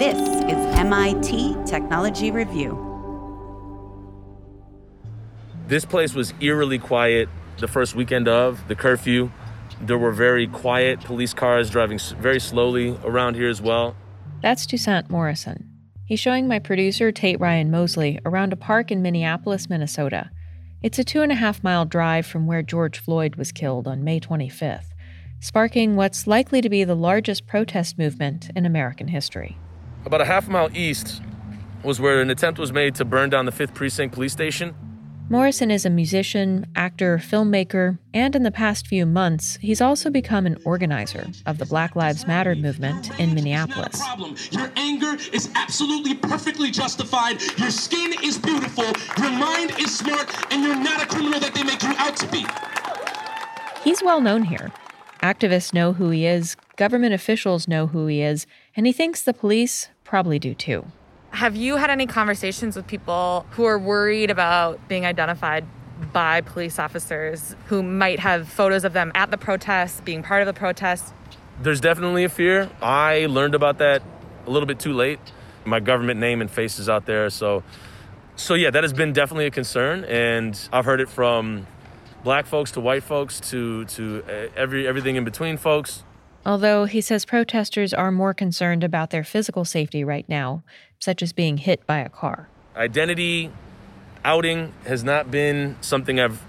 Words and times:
This 0.00 0.16
is 0.16 0.56
MIT 0.78 1.56
Technology 1.66 2.30
Review. 2.30 2.72
This 5.66 5.84
place 5.84 6.14
was 6.14 6.32
eerily 6.40 6.78
quiet 6.78 7.28
the 7.58 7.68
first 7.68 7.94
weekend 7.94 8.26
of 8.26 8.66
the 8.66 8.74
curfew. 8.74 9.30
There 9.78 9.98
were 9.98 10.12
very 10.12 10.46
quiet 10.46 11.00
police 11.00 11.34
cars 11.34 11.68
driving 11.68 11.98
very 12.18 12.40
slowly 12.40 12.98
around 13.04 13.34
here 13.34 13.50
as 13.50 13.60
well. 13.60 13.94
That's 14.40 14.64
Toussaint 14.64 15.10
Morrison. 15.10 15.68
He's 16.06 16.18
showing 16.18 16.48
my 16.48 16.60
producer, 16.60 17.12
Tate 17.12 17.38
Ryan 17.38 17.70
Mosley, 17.70 18.18
around 18.24 18.54
a 18.54 18.56
park 18.56 18.90
in 18.90 19.02
Minneapolis, 19.02 19.68
Minnesota. 19.68 20.30
It's 20.82 20.98
a 20.98 21.04
two 21.04 21.20
and 21.20 21.30
a 21.30 21.34
half 21.34 21.62
mile 21.62 21.84
drive 21.84 22.24
from 22.24 22.46
where 22.46 22.62
George 22.62 22.98
Floyd 22.98 23.36
was 23.36 23.52
killed 23.52 23.86
on 23.86 24.02
May 24.02 24.18
25th, 24.18 24.94
sparking 25.40 25.94
what's 25.94 26.26
likely 26.26 26.62
to 26.62 26.70
be 26.70 26.84
the 26.84 26.96
largest 26.96 27.46
protest 27.46 27.98
movement 27.98 28.48
in 28.56 28.64
American 28.64 29.08
history. 29.08 29.58
About 30.06 30.20
a 30.20 30.24
half 30.24 30.48
mile 30.48 30.70
east 30.74 31.20
was 31.84 32.00
where 32.00 32.20
an 32.20 32.30
attempt 32.30 32.58
was 32.58 32.72
made 32.72 32.94
to 32.96 33.04
burn 33.04 33.30
down 33.30 33.44
the 33.44 33.52
5th 33.52 33.74
Precinct 33.74 34.14
police 34.14 34.32
station. 34.32 34.74
Morrison 35.28 35.70
is 35.70 35.86
a 35.86 35.90
musician, 35.90 36.66
actor, 36.74 37.18
filmmaker, 37.18 37.98
and 38.12 38.34
in 38.34 38.42
the 38.42 38.50
past 38.50 38.88
few 38.88 39.06
months, 39.06 39.58
he's 39.60 39.80
also 39.80 40.10
become 40.10 40.44
an 40.44 40.56
organizer 40.64 41.28
of 41.46 41.58
the 41.58 41.66
Black 41.66 41.94
Lives 41.94 42.26
Matter 42.26 42.56
movement 42.56 43.16
in 43.20 43.32
Minneapolis. 43.34 44.02
Your 44.50 44.72
anger 44.74 45.16
is 45.32 45.48
absolutely 45.54 46.14
perfectly 46.16 46.72
justified. 46.72 47.40
Your 47.58 47.70
skin 47.70 48.12
is 48.24 48.38
beautiful. 48.38 48.86
Your 49.22 49.30
mind 49.30 49.72
is 49.78 49.96
smart, 49.96 50.28
and 50.52 50.64
you're 50.64 50.74
not 50.74 51.00
a 51.00 51.06
criminal 51.06 51.38
that 51.38 51.54
they 51.54 51.62
make 51.62 51.82
you 51.84 51.94
out 51.98 52.16
to 52.16 52.26
be. 52.26 52.44
He's 53.84 54.02
well 54.02 54.20
known 54.20 54.42
here. 54.42 54.72
Activists 55.22 55.72
know 55.72 55.92
who 55.92 56.10
he 56.10 56.26
is, 56.26 56.56
government 56.76 57.14
officials 57.14 57.68
know 57.68 57.86
who 57.86 58.06
he 58.06 58.22
is, 58.22 58.46
and 58.76 58.86
he 58.86 58.92
thinks 58.92 59.22
the 59.22 59.34
police 59.34 59.88
probably 60.04 60.38
do 60.38 60.54
too. 60.54 60.86
Have 61.32 61.54
you 61.54 61.76
had 61.76 61.90
any 61.90 62.06
conversations 62.06 62.76
with 62.76 62.86
people 62.86 63.46
who 63.50 63.64
are 63.64 63.78
worried 63.78 64.30
about 64.30 64.88
being 64.88 65.06
identified 65.06 65.64
by 66.12 66.40
police 66.40 66.78
officers 66.78 67.54
who 67.66 67.82
might 67.82 68.18
have 68.18 68.48
photos 68.48 68.84
of 68.84 68.92
them 68.92 69.12
at 69.14 69.30
the 69.30 69.38
protest, 69.38 70.04
being 70.04 70.22
part 70.22 70.42
of 70.42 70.46
the 70.46 70.58
protest? 70.58 71.12
There's 71.60 71.80
definitely 71.80 72.24
a 72.24 72.28
fear. 72.28 72.70
I 72.82 73.26
learned 73.26 73.54
about 73.54 73.78
that 73.78 74.02
a 74.46 74.50
little 74.50 74.66
bit 74.66 74.80
too 74.80 74.92
late. 74.92 75.20
My 75.64 75.78
government 75.78 76.18
name 76.18 76.40
and 76.40 76.50
face 76.50 76.78
is 76.78 76.88
out 76.88 77.06
there, 77.06 77.30
so 77.30 77.62
so 78.34 78.54
yeah, 78.54 78.70
that 78.70 78.82
has 78.82 78.94
been 78.94 79.12
definitely 79.12 79.46
a 79.46 79.50
concern 79.50 80.04
and 80.04 80.58
I've 80.72 80.86
heard 80.86 81.00
it 81.00 81.10
from 81.10 81.66
black 82.24 82.46
folks 82.46 82.70
to 82.72 82.80
white 82.80 83.02
folks 83.02 83.40
to 83.50 83.84
to 83.84 84.24
uh, 84.26 84.48
every 84.56 84.86
everything 84.86 85.16
in 85.16 85.24
between 85.24 85.58
folks. 85.58 86.02
Although 86.44 86.86
he 86.86 87.00
says 87.00 87.24
protesters 87.24 87.92
are 87.92 88.10
more 88.10 88.32
concerned 88.32 88.82
about 88.82 89.10
their 89.10 89.24
physical 89.24 89.64
safety 89.64 90.04
right 90.04 90.28
now, 90.28 90.62
such 90.98 91.22
as 91.22 91.32
being 91.32 91.58
hit 91.58 91.86
by 91.86 91.98
a 91.98 92.08
car. 92.08 92.48
Identity 92.76 93.50
outing 94.24 94.72
has 94.86 95.04
not 95.04 95.30
been 95.30 95.76
something 95.80 96.18
I've 96.18 96.42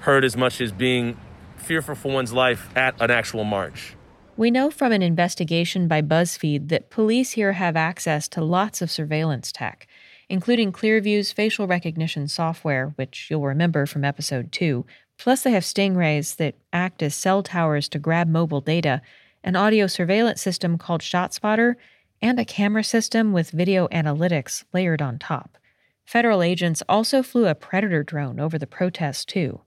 heard 0.00 0.24
as 0.24 0.36
much 0.36 0.60
as 0.60 0.72
being 0.72 1.16
fearful 1.56 1.94
for 1.94 2.12
one's 2.12 2.32
life 2.32 2.68
at 2.76 3.00
an 3.00 3.10
actual 3.10 3.44
march. 3.44 3.94
We 4.36 4.50
know 4.50 4.70
from 4.70 4.92
an 4.92 5.02
investigation 5.02 5.88
by 5.88 6.02
BuzzFeed 6.02 6.68
that 6.68 6.90
police 6.90 7.32
here 7.32 7.54
have 7.54 7.74
access 7.74 8.28
to 8.28 8.44
lots 8.44 8.82
of 8.82 8.90
surveillance 8.90 9.50
tech, 9.50 9.86
including 10.28 10.72
Clearview's 10.72 11.32
facial 11.32 11.66
recognition 11.66 12.28
software, 12.28 12.92
which 12.96 13.28
you'll 13.30 13.46
remember 13.46 13.86
from 13.86 14.04
episode 14.04 14.52
2. 14.52 14.84
Plus, 15.18 15.42
they 15.42 15.52
have 15.52 15.62
stingrays 15.62 16.36
that 16.36 16.54
act 16.72 17.02
as 17.02 17.14
cell 17.14 17.42
towers 17.42 17.88
to 17.88 17.98
grab 17.98 18.28
mobile 18.28 18.60
data 18.60 19.00
an 19.46 19.56
audio 19.56 19.86
surveillance 19.86 20.42
system 20.42 20.76
called 20.76 21.00
ShotSpotter, 21.00 21.76
and 22.20 22.40
a 22.40 22.44
camera 22.44 22.82
system 22.82 23.32
with 23.32 23.50
video 23.50 23.86
analytics 23.88 24.64
layered 24.74 25.00
on 25.00 25.18
top. 25.18 25.56
Federal 26.04 26.42
agents 26.42 26.82
also 26.88 27.22
flew 27.22 27.46
a 27.46 27.54
Predator 27.54 28.02
drone 28.02 28.40
over 28.40 28.58
the 28.58 28.66
protests, 28.66 29.24
too. 29.24 29.60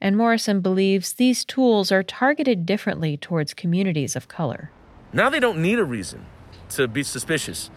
And 0.00 0.16
Morrison 0.16 0.60
believes 0.60 1.12
these 1.12 1.44
tools 1.44 1.92
are 1.92 2.02
targeted 2.02 2.64
differently 2.64 3.16
towards 3.16 3.54
communities 3.54 4.16
of 4.16 4.26
color. 4.26 4.70
Now 5.12 5.28
they 5.28 5.40
don't 5.40 5.60
need 5.60 5.78
a 5.78 5.84
reason 5.84 6.24
to 6.70 6.88
be 6.88 7.02
suspicious. 7.02 7.70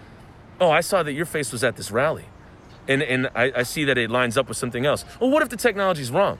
Oh, 0.62 0.70
I 0.72 0.82
saw 0.82 1.04
that 1.04 1.14
your 1.14 1.26
face 1.26 1.52
was 1.52 1.64
at 1.64 1.76
this 1.76 1.92
rally. 1.92 2.26
And, 2.88 3.04
and 3.04 3.30
I, 3.36 3.52
I 3.58 3.64
see 3.64 3.84
that 3.86 3.98
it 3.98 4.10
lines 4.10 4.38
up 4.38 4.48
with 4.48 4.58
something 4.58 4.86
else. 4.86 5.06
Well, 5.20 5.30
what 5.30 5.42
if 5.44 5.50
the 5.50 5.58
technology's 5.58 6.10
wrong? 6.10 6.38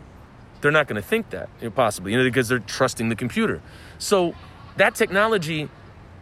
They're 0.62 0.72
not 0.72 0.88
going 0.88 1.02
to 1.02 1.08
think 1.08 1.30
that, 1.30 1.50
possibly, 1.76 2.12
you 2.12 2.18
know, 2.18 2.24
because 2.24 2.50
they're 2.50 2.60
trusting 2.60 3.10
the 3.10 3.16
computer. 3.16 3.62
So 3.98 4.34
that 4.80 4.96
technology 4.96 5.70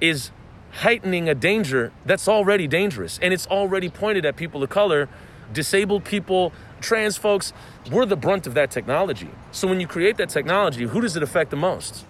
is 0.01 0.31
heightening 0.71 1.29
a 1.29 1.35
danger 1.35 1.91
that's 2.05 2.27
already 2.27 2.67
dangerous 2.67 3.19
and 3.21 3.31
it's 3.31 3.45
already 3.47 3.87
pointed 3.87 4.25
at 4.25 4.35
people 4.35 4.63
of 4.63 4.69
color, 4.69 5.07
disabled 5.53 6.03
people, 6.03 6.51
trans 6.81 7.17
folks. 7.17 7.53
We're 7.91 8.07
the 8.07 8.15
brunt 8.15 8.47
of 8.47 8.55
that 8.55 8.71
technology. 8.71 9.29
So 9.51 9.67
when 9.67 9.79
you 9.79 9.85
create 9.85 10.17
that 10.17 10.29
technology, 10.29 10.85
who 10.85 11.01
does 11.01 11.15
it 11.15 11.21
affect 11.21 11.51
the 11.51 11.55
most? 11.55 12.05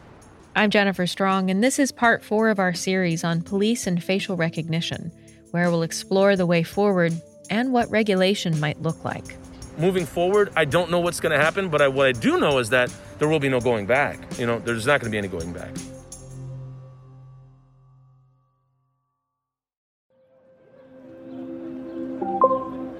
I'm 0.55 0.69
Jennifer 0.69 1.05
Strong, 1.05 1.51
and 1.51 1.61
this 1.61 1.77
is 1.79 1.91
part 1.91 2.23
four 2.23 2.49
of 2.49 2.59
our 2.59 2.73
series 2.73 3.25
on 3.25 3.41
police 3.41 3.85
and 3.85 4.01
facial 4.01 4.37
recognition, 4.37 5.11
where 5.51 5.69
we'll 5.69 5.83
explore 5.83 6.35
the 6.35 6.45
way 6.45 6.63
forward 6.63 7.13
and 7.49 7.73
what 7.73 7.91
regulation 7.91 8.57
might 8.59 8.81
look 8.81 9.03
like. 9.03 9.35
Moving 9.77 10.05
forward, 10.05 10.51
I 10.55 10.63
don't 10.63 10.89
know 10.89 10.99
what's 10.99 11.19
going 11.19 11.37
to 11.37 11.43
happen, 11.43 11.67
but 11.67 11.81
I, 11.81 11.89
what 11.89 12.07
I 12.07 12.13
do 12.13 12.39
know 12.39 12.57
is 12.57 12.69
that 12.69 12.91
there 13.19 13.27
will 13.27 13.39
be 13.39 13.49
no 13.49 13.59
going 13.59 13.85
back. 13.85 14.17
You 14.39 14.47
know, 14.47 14.59
there's 14.59 14.87
not 14.87 15.01
going 15.01 15.11
to 15.11 15.15
be 15.15 15.17
any 15.17 15.27
going 15.27 15.51
back. 15.53 15.71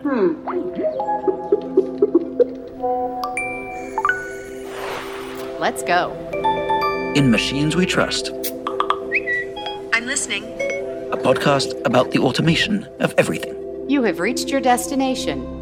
Hmm. 0.02 0.34
Let's 5.60 5.82
go. 5.84 6.14
In 7.16 7.32
Machines 7.32 7.76
We 7.76 7.86
Trust. 7.86 8.30
I'm 9.94 10.06
listening. 10.06 10.44
A 11.12 11.18
podcast 11.18 11.84
about 11.86 12.12
the 12.12 12.20
automation 12.20 12.84
of 13.00 13.14
everything. 13.18 13.90
You 13.90 14.04
have 14.04 14.20
reached 14.20 14.50
your 14.50 14.62
destination. 14.62 15.56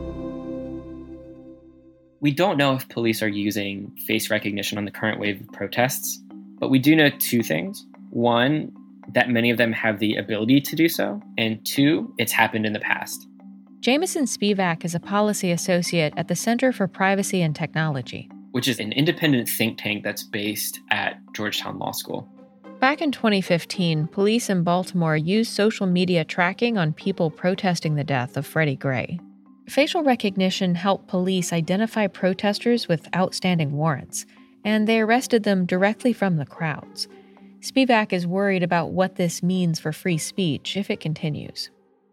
We 2.19 2.31
don't 2.31 2.57
know 2.57 2.73
if 2.75 2.89
police 2.89 3.23
are 3.23 3.27
using 3.29 3.95
face 4.05 4.29
recognition 4.29 4.77
on 4.77 4.85
the 4.85 4.91
current 4.91 5.19
wave 5.19 5.41
of 5.41 5.47
protests, 5.53 6.19
but 6.59 6.69
we 6.69 6.79
do 6.79 6.95
know 6.95 7.09
two 7.19 7.41
things. 7.41 7.85
One, 8.09 8.71
that 9.13 9.29
many 9.29 9.49
of 9.49 9.57
them 9.57 9.71
have 9.71 9.99
the 9.99 10.15
ability 10.17 10.59
to 10.61 10.75
do 10.75 10.89
so, 10.89 11.21
and 11.37 11.63
two, 11.65 12.13
it's 12.17 12.31
happened 12.31 12.65
in 12.65 12.73
the 12.73 12.79
past. 12.79 13.27
Jameson 13.85 14.25
Spivak 14.25 14.83
is 14.83 14.95
a 14.95 14.99
policy 14.99 15.51
associate 15.51 16.11
at 16.17 16.27
the 16.27 16.35
Center 16.35 16.71
for 16.71 16.87
Privacy 16.87 17.43
and 17.43 17.55
Technology, 17.55 18.31
which 18.49 18.67
is 18.67 18.79
an 18.79 18.91
independent 18.91 19.47
think 19.47 19.77
tank 19.77 20.03
that's 20.03 20.23
based 20.23 20.79
at 20.89 21.19
Georgetown 21.35 21.77
Law 21.77 21.91
School. 21.91 22.27
Back 22.79 22.99
in 22.99 23.11
2015, 23.11 24.07
police 24.07 24.49
in 24.49 24.63
Baltimore 24.63 25.15
used 25.15 25.51
social 25.51 25.85
media 25.85 26.25
tracking 26.25 26.79
on 26.79 26.93
people 26.93 27.29
protesting 27.29 27.93
the 27.93 28.03
death 28.03 28.37
of 28.37 28.47
Freddie 28.47 28.75
Gray. 28.75 29.19
Facial 29.69 30.01
recognition 30.01 30.73
helped 30.73 31.07
police 31.07 31.53
identify 31.53 32.07
protesters 32.07 32.87
with 32.87 33.07
outstanding 33.15 33.73
warrants, 33.73 34.25
and 34.63 34.87
they 34.87 34.99
arrested 34.99 35.43
them 35.43 35.67
directly 35.67 36.11
from 36.11 36.37
the 36.37 36.45
crowds. 36.47 37.07
Spivak 37.59 38.13
is 38.13 38.25
worried 38.25 38.63
about 38.63 38.93
what 38.93 39.17
this 39.17 39.43
means 39.43 39.79
for 39.79 39.91
free 39.91 40.17
speech 40.17 40.75
if 40.75 40.89
it 40.89 40.99
continues. 40.99 41.69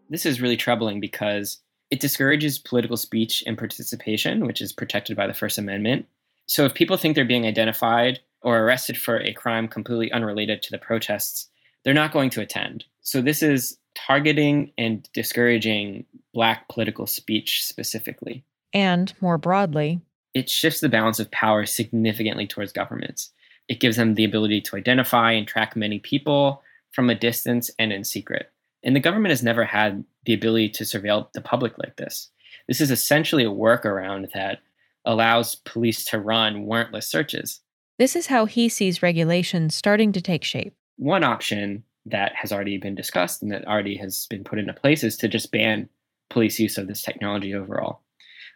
This 0.07 0.27
is 0.27 0.39
really 0.39 0.57
troubling 0.57 0.99
because 0.99 1.62
it 1.93 1.99
discourages 1.99 2.57
political 2.57 2.97
speech 2.97 3.43
and 3.45 3.55
participation, 3.55 4.47
which 4.47 4.61
is 4.61 4.73
protected 4.73 5.15
by 5.15 5.27
the 5.27 5.33
First 5.35 5.59
Amendment. 5.59 6.07
So 6.47 6.65
if 6.65 6.73
people 6.73 6.97
think 6.97 7.15
they're 7.15 7.23
being 7.23 7.45
identified 7.45 8.19
or 8.41 8.57
arrested 8.57 8.97
for 8.97 9.17
a 9.17 9.31
crime 9.31 9.67
completely 9.67 10.11
unrelated 10.11 10.63
to 10.63 10.71
the 10.71 10.79
protests, 10.79 11.51
they're 11.83 11.93
not 11.93 12.11
going 12.11 12.31
to 12.31 12.41
attend. 12.41 12.85
So 13.01 13.21
this 13.21 13.43
is 13.43 13.77
targeting 13.93 14.71
and 14.75 15.07
discouraging 15.13 16.07
Black 16.33 16.67
political 16.67 17.05
speech 17.05 17.63
specifically. 17.63 18.43
And 18.73 19.13
more 19.21 19.37
broadly, 19.37 20.01
it 20.33 20.49
shifts 20.49 20.79
the 20.79 20.89
balance 20.89 21.19
of 21.19 21.29
power 21.29 21.63
significantly 21.67 22.47
towards 22.47 22.71
governments. 22.71 23.29
It 23.67 23.79
gives 23.79 23.97
them 23.97 24.15
the 24.15 24.25
ability 24.25 24.61
to 24.61 24.77
identify 24.77 25.33
and 25.33 25.47
track 25.47 25.75
many 25.75 25.99
people 25.99 26.63
from 26.91 27.11
a 27.11 27.15
distance 27.15 27.69
and 27.77 27.93
in 27.93 28.03
secret. 28.03 28.51
And 28.81 28.95
the 28.95 28.99
government 28.99 29.29
has 29.29 29.43
never 29.43 29.63
had 29.63 30.03
the 30.25 30.33
ability 30.33 30.69
to 30.69 30.83
surveil 30.83 31.31
the 31.33 31.41
public 31.41 31.77
like 31.77 31.97
this. 31.97 32.29
This 32.67 32.81
is 32.81 32.91
essentially 32.91 33.43
a 33.43 33.49
workaround 33.49 34.31
that 34.33 34.59
allows 35.05 35.55
police 35.55 36.05
to 36.05 36.19
run 36.19 36.65
warrantless 36.65 37.03
searches. 37.03 37.59
This 37.99 38.15
is 38.15 38.27
how 38.27 38.45
he 38.45 38.69
sees 38.69 39.03
regulations 39.03 39.75
starting 39.75 40.11
to 40.13 40.21
take 40.21 40.43
shape. 40.43 40.73
One 40.97 41.23
option 41.23 41.83
that 42.05 42.33
has 42.35 42.51
already 42.51 42.77
been 42.77 42.95
discussed 42.95 43.41
and 43.41 43.51
that 43.51 43.67
already 43.67 43.95
has 43.97 44.27
been 44.29 44.43
put 44.43 44.59
into 44.59 44.73
place 44.73 45.03
is 45.03 45.17
to 45.17 45.27
just 45.27 45.51
ban 45.51 45.89
police 46.29 46.59
use 46.59 46.77
of 46.77 46.87
this 46.87 47.01
technology 47.01 47.53
overall. 47.53 48.01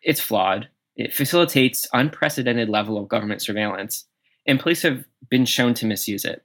It's 0.03 0.19
flawed. 0.21 0.67
It 0.95 1.13
facilitates 1.13 1.87
unprecedented 1.93 2.69
level 2.69 2.97
of 2.97 3.07
government 3.07 3.41
surveillance, 3.41 4.05
and 4.45 4.59
police 4.59 4.81
have 4.81 5.05
been 5.29 5.45
shown 5.45 5.73
to 5.75 5.85
misuse 5.85 6.25
it. 6.25 6.43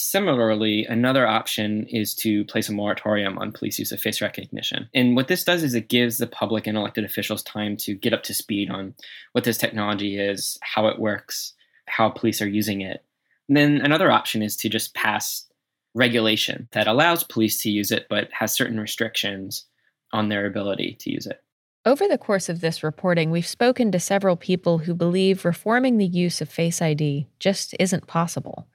Similarly, 0.00 0.84
another 0.84 1.26
option 1.26 1.84
is 1.86 2.14
to 2.14 2.44
place 2.44 2.68
a 2.68 2.72
moratorium 2.72 3.36
on 3.36 3.50
police 3.50 3.80
use 3.80 3.90
of 3.90 4.00
face 4.00 4.20
recognition. 4.20 4.88
And 4.94 5.16
what 5.16 5.26
this 5.26 5.42
does 5.42 5.64
is 5.64 5.74
it 5.74 5.88
gives 5.88 6.18
the 6.18 6.28
public 6.28 6.68
and 6.68 6.78
elected 6.78 7.04
officials 7.04 7.42
time 7.42 7.76
to 7.78 7.94
get 7.94 8.12
up 8.12 8.22
to 8.22 8.32
speed 8.32 8.70
on 8.70 8.94
what 9.32 9.42
this 9.42 9.58
technology 9.58 10.16
is, 10.16 10.56
how 10.62 10.86
it 10.86 11.00
works, 11.00 11.52
how 11.86 12.10
police 12.10 12.40
are 12.40 12.46
using 12.46 12.80
it. 12.80 13.04
And 13.48 13.56
then 13.56 13.80
another 13.80 14.08
option 14.08 14.40
is 14.40 14.54
to 14.58 14.68
just 14.68 14.94
pass 14.94 15.48
regulation 15.94 16.68
that 16.70 16.86
allows 16.86 17.24
police 17.24 17.60
to 17.62 17.70
use 17.70 17.90
it 17.90 18.06
but 18.08 18.28
has 18.30 18.52
certain 18.52 18.78
restrictions 18.78 19.64
on 20.12 20.28
their 20.28 20.46
ability 20.46 20.96
to 21.00 21.10
use 21.10 21.26
it. 21.26 21.42
Over 21.84 22.06
the 22.06 22.18
course 22.18 22.48
of 22.48 22.60
this 22.60 22.84
reporting, 22.84 23.32
we've 23.32 23.44
spoken 23.44 23.90
to 23.90 23.98
several 23.98 24.36
people 24.36 24.78
who 24.78 24.94
believe 24.94 25.44
reforming 25.44 25.98
the 25.98 26.06
use 26.06 26.40
of 26.40 26.48
Face 26.48 26.80
ID 26.80 27.26
just 27.40 27.74
isn't 27.80 28.06
possible 28.06 28.68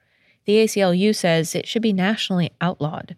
the 0.44 0.56
ACLU 0.56 1.14
says 1.14 1.54
it 1.54 1.66
should 1.66 1.82
be 1.82 1.92
nationally 1.92 2.50
outlawed. 2.60 3.16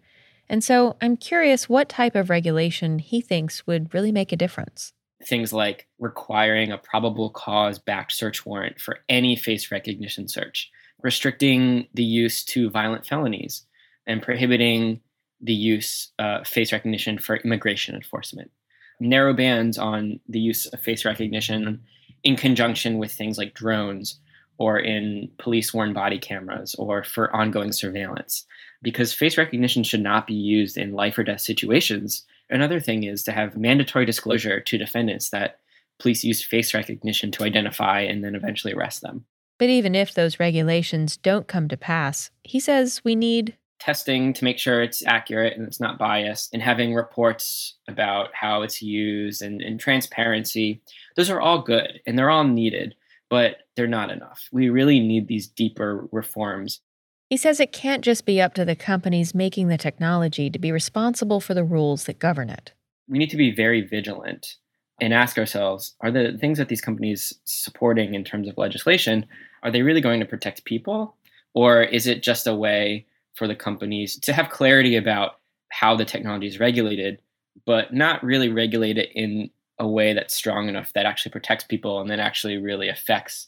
And 0.49 0.63
so 0.63 0.95
I'm 1.01 1.17
curious 1.17 1.67
what 1.67 1.89
type 1.89 2.15
of 2.15 2.29
regulation 2.29 2.99
he 2.99 3.21
thinks 3.21 3.67
would 3.67 3.93
really 3.93 4.11
make 4.11 4.31
a 4.31 4.37
difference. 4.37 4.93
Things 5.23 5.51
like 5.51 5.87
requiring 5.99 6.71
a 6.71 6.77
probable 6.77 7.29
cause 7.29 7.79
backed 7.79 8.13
search 8.13 8.45
warrant 8.45 8.79
for 8.79 8.99
any 9.09 9.35
face 9.35 9.71
recognition 9.71 10.27
search, 10.27 10.71
restricting 11.01 11.87
the 11.93 12.03
use 12.03 12.45
to 12.45 12.69
violent 12.69 13.05
felonies, 13.05 13.65
and 14.05 14.21
prohibiting 14.21 15.01
the 15.41 15.53
use 15.53 16.11
of 16.19 16.41
uh, 16.41 16.43
face 16.43 16.71
recognition 16.71 17.17
for 17.17 17.37
immigration 17.37 17.95
enforcement. 17.95 18.51
Narrow 18.99 19.33
bans 19.33 19.77
on 19.77 20.19
the 20.27 20.39
use 20.39 20.65
of 20.67 20.79
face 20.79 21.05
recognition 21.05 21.81
in 22.23 22.35
conjunction 22.35 22.97
with 22.97 23.11
things 23.11 23.37
like 23.37 23.53
drones 23.53 24.19
or 24.57 24.79
in 24.79 25.29
police 25.37 25.73
worn 25.73 25.93
body 25.93 26.17
cameras 26.17 26.75
or 26.75 27.03
for 27.03 27.35
ongoing 27.35 27.71
surveillance 27.71 28.45
because 28.81 29.13
face 29.13 29.37
recognition 29.37 29.83
should 29.83 30.01
not 30.01 30.27
be 30.27 30.33
used 30.33 30.77
in 30.77 30.93
life 30.93 31.17
or 31.17 31.23
death 31.23 31.41
situations. 31.41 32.25
Another 32.49 32.79
thing 32.79 33.03
is 33.03 33.23
to 33.23 33.31
have 33.31 33.57
mandatory 33.57 34.05
disclosure 34.05 34.59
to 34.59 34.77
defendants 34.77 35.29
that 35.29 35.59
police 35.99 36.23
use 36.23 36.43
face 36.43 36.73
recognition 36.73 37.31
to 37.31 37.43
identify 37.43 38.01
and 38.01 38.23
then 38.23 38.35
eventually 38.35 38.73
arrest 38.73 39.01
them. 39.01 39.25
But 39.57 39.69
even 39.69 39.95
if 39.95 40.13
those 40.13 40.39
regulations 40.39 41.17
don't 41.17 41.47
come 41.47 41.67
to 41.69 41.77
pass, 41.77 42.29
he 42.43 42.59
says 42.59 43.01
we 43.03 43.15
need 43.15 43.55
testing 43.79 44.33
to 44.33 44.43
make 44.43 44.57
sure 44.57 44.81
it's 44.81 45.05
accurate 45.05 45.55
and 45.55 45.67
it's 45.67 45.79
not 45.79 45.99
biased, 45.99 46.53
and 46.53 46.61
having 46.61 46.93
reports 46.93 47.75
about 47.87 48.29
how 48.33 48.61
it's 48.63 48.81
used 48.81 49.41
and, 49.41 49.61
and 49.61 49.79
transparency. 49.79 50.81
Those 51.15 51.29
are 51.29 51.41
all 51.41 51.61
good 51.61 52.01
and 52.05 52.17
they're 52.17 52.29
all 52.29 52.43
needed 52.43 52.95
but 53.29 53.57
they're 53.75 53.87
not 53.87 54.11
enough. 54.11 54.47
We 54.51 54.69
really 54.69 54.99
need 54.99 55.27
these 55.27 55.47
deeper 55.47 56.07
reforms. 56.11 56.81
He 57.29 57.37
says 57.37 57.59
it 57.59 57.73
can't 57.73 58.03
just 58.03 58.25
be 58.25 58.41
up 58.41 58.53
to 58.53 58.65
the 58.65 58.75
companies 58.75 59.35
making 59.35 59.67
the 59.67 59.77
technology 59.77 60.49
to 60.49 60.59
be 60.59 60.71
responsible 60.71 61.41
for 61.41 61.53
the 61.53 61.63
rules 61.63 62.05
that 62.05 62.19
govern 62.19 62.49
it. 62.49 62.73
We 63.09 63.17
need 63.17 63.29
to 63.31 63.37
be 63.37 63.53
very 63.53 63.81
vigilant 63.81 64.55
and 64.99 65.13
ask 65.13 65.37
ourselves 65.37 65.95
are 66.01 66.11
the 66.11 66.37
things 66.39 66.57
that 66.57 66.69
these 66.69 66.81
companies 66.81 67.33
supporting 67.45 68.13
in 68.13 68.23
terms 68.23 68.47
of 68.47 68.57
legislation 68.57 69.25
are 69.63 69.71
they 69.71 69.81
really 69.81 70.01
going 70.01 70.19
to 70.19 70.25
protect 70.25 70.65
people 70.65 71.15
or 71.53 71.83
is 71.83 72.07
it 72.07 72.23
just 72.23 72.47
a 72.47 72.55
way 72.55 73.05
for 73.35 73.47
the 73.47 73.55
companies 73.55 74.17
to 74.19 74.33
have 74.33 74.49
clarity 74.49 74.95
about 74.95 75.39
how 75.69 75.95
the 75.95 76.05
technology 76.05 76.47
is 76.47 76.59
regulated 76.59 77.19
but 77.65 77.93
not 77.93 78.23
really 78.23 78.49
regulate 78.49 78.97
it 78.97 79.09
in 79.13 79.49
a 79.79 79.87
way 79.87 80.13
that's 80.13 80.35
strong 80.35 80.69
enough 80.69 80.93
that 80.93 81.05
actually 81.05 81.31
protects 81.31 81.63
people 81.63 81.99
and 81.99 82.09
then 82.09 82.19
actually 82.19 82.57
really 82.57 82.89
affects 82.89 83.47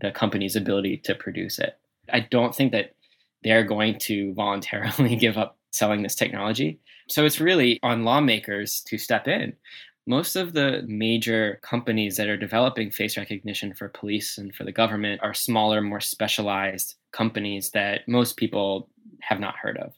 the 0.00 0.10
company's 0.10 0.56
ability 0.56 0.98
to 0.98 1.14
produce 1.14 1.58
it. 1.58 1.78
I 2.12 2.20
don't 2.20 2.54
think 2.54 2.72
that 2.72 2.94
they're 3.42 3.64
going 3.64 3.98
to 4.00 4.34
voluntarily 4.34 5.16
give 5.24 5.38
up 5.38 5.56
selling 5.70 6.02
this 6.02 6.14
technology. 6.14 6.80
So 7.08 7.24
it's 7.24 7.40
really 7.40 7.78
on 7.82 8.04
lawmakers 8.04 8.82
to 8.82 8.98
step 8.98 9.28
in. 9.28 9.54
Most 10.06 10.34
of 10.34 10.54
the 10.54 10.82
major 10.86 11.60
companies 11.62 12.16
that 12.16 12.28
are 12.28 12.36
developing 12.36 12.90
face 12.90 13.16
recognition 13.16 13.74
for 13.74 13.88
police 13.88 14.38
and 14.38 14.54
for 14.54 14.64
the 14.64 14.72
government 14.72 15.20
are 15.22 15.34
smaller, 15.34 15.80
more 15.80 16.00
specialized 16.00 16.96
companies 17.12 17.70
that 17.70 18.08
most 18.08 18.36
people 18.36 18.88
have 19.20 19.40
not 19.40 19.56
heard 19.56 19.76
of. 19.78 19.92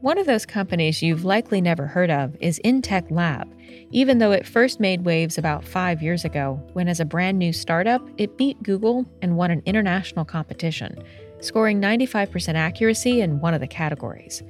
One 0.00 0.16
of 0.16 0.26
those 0.26 0.46
companies 0.46 1.02
you've 1.02 1.24
likely 1.24 1.60
never 1.60 1.84
heard 1.84 2.08
of 2.08 2.36
is 2.38 2.60
NtechLab, 2.64 3.52
even 3.90 4.18
though 4.18 4.30
it 4.30 4.46
first 4.46 4.78
made 4.78 5.04
waves 5.04 5.38
about 5.38 5.64
five 5.64 6.00
years 6.00 6.24
ago, 6.24 6.62
when 6.72 6.86
as 6.86 7.00
a 7.00 7.04
brand 7.04 7.36
new 7.36 7.52
startup, 7.52 8.00
it 8.16 8.38
beat 8.38 8.62
Google 8.62 9.04
and 9.22 9.36
won 9.36 9.50
an 9.50 9.60
international 9.66 10.24
competition, 10.24 11.02
scoring 11.40 11.80
95% 11.80 12.54
accuracy 12.54 13.20
in 13.20 13.40
one 13.40 13.54
of 13.54 13.60
the 13.60 13.66
categories. 13.66 14.44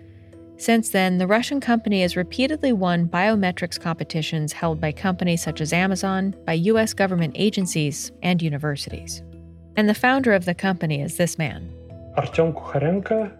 Since 0.58 0.90
then, 0.90 1.16
the 1.16 1.26
Russian 1.26 1.60
company 1.60 2.02
has 2.02 2.14
repeatedly 2.14 2.74
won 2.74 3.08
biometrics 3.08 3.80
competitions 3.80 4.52
held 4.52 4.82
by 4.82 4.92
companies 4.92 5.42
such 5.42 5.62
as 5.62 5.72
Amazon, 5.72 6.36
by 6.44 6.52
U.S. 6.52 6.92
government 6.92 7.32
agencies, 7.38 8.12
and 8.22 8.42
universities. 8.42 9.22
And 9.76 9.88
the 9.88 9.94
founder 9.94 10.34
of 10.34 10.44
the 10.44 10.54
company 10.54 11.00
is 11.00 11.16
this 11.16 11.38
man. 11.38 11.72
Artem 12.18 12.52
Kukharenko 12.52 13.32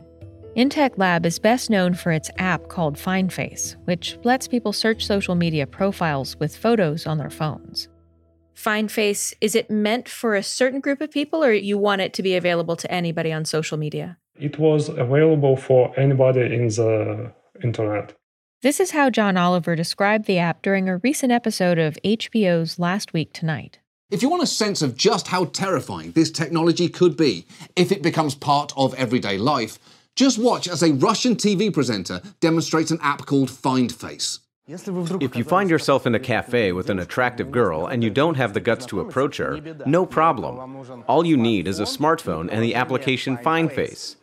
NtechLab 0.58 1.25
is 1.25 1.38
best 1.38 1.70
known 1.70 1.94
for 1.94 2.10
its 2.10 2.32
app 2.38 2.66
called 2.66 2.96
FindFace, 2.96 3.76
which 3.84 4.19
lets 4.25 4.49
people 4.49 4.72
search 4.72 5.06
social 5.06 5.37
media 5.37 5.69
profiles 5.69 6.37
with 6.40 6.56
photos 6.56 7.06
on 7.06 7.16
their 7.16 7.31
phones. 7.31 7.88
FindFace, 8.56 9.34
is 9.40 9.55
it 9.55 9.70
meant 9.70 10.08
for 10.08 10.34
a 10.34 10.43
certain 10.43 10.81
group 10.81 11.00
of 11.00 11.12
people 11.12 11.44
or 11.44 11.52
you 11.52 11.78
want 11.78 12.00
it 12.00 12.12
to 12.14 12.25
be 12.25 12.34
available 12.34 12.75
to 12.75 12.90
anybody 12.90 13.32
on 13.32 13.44
social 13.44 13.78
media? 13.78 14.19
It 14.34 14.58
was 14.58 14.88
available 14.88 15.56
for 15.56 15.96
anybody 15.96 16.40
in 16.52 16.66
the 16.66 17.32
internet. 17.62 18.14
This 18.62 18.81
is 18.81 18.90
how 18.90 19.11
John 19.11 19.37
Oliver 19.37 19.76
described 19.76 20.25
the 20.25 20.38
app 20.38 20.62
during 20.62 20.88
a 20.88 20.96
recent 20.96 21.31
episode 21.31 21.78
of 21.78 21.96
HBO's 22.04 22.81
Last 22.81 23.12
Week 23.12 23.32
Tonight. 23.32 23.78
If 24.11 24.22
you 24.22 24.28
want 24.28 24.43
a 24.43 24.46
sense 24.46 24.82
of 24.82 24.96
just 24.96 25.28
how 25.28 25.44
terrifying 25.44 26.12
this 26.12 26.32
technology 26.32 26.88
could 26.88 27.16
be 27.16 27.46
if 27.76 27.93
it 27.93 28.02
becomes 28.02 28.34
part 28.34 28.72
of 28.76 28.94
everyday 28.94 29.38
life, 29.38 29.78
just 30.19 30.37
watch 30.37 30.67
as 30.67 30.82
a 30.82 30.94
Russian 30.94 31.37
TV 31.37 31.73
presenter 31.73 32.20
demonstrates 32.41 32.91
an 32.91 32.99
app 33.03 33.25
called 33.25 33.49
Find 33.49 33.94
Face. 33.94 34.41
If 34.67 35.37
you 35.37 35.44
find 35.44 35.70
yourself 35.70 36.09
in 36.09 36.15
a 36.17 36.19
cafe 36.19 36.73
with 36.73 36.91
an 36.91 36.99
attractive 36.99 37.53
girl 37.53 37.87
and 37.87 38.03
you 38.03 38.11
don't 38.11 38.35
have 38.35 38.53
the 38.53 38.59
guts 38.59 38.85
to 38.87 38.99
approach 38.99 39.37
her, 39.37 39.61
no 39.87 40.05
problem. 40.05 41.05
All 41.06 41.25
you 41.25 41.37
need 41.37 41.69
is 41.69 41.79
a 41.79 41.85
smartphone 41.85 42.49
and 42.50 42.65
the 42.65 42.75
application 42.75 43.38
Find 43.38 43.70
Face. 43.70 44.17